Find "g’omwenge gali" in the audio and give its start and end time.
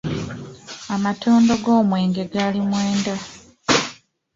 1.63-2.59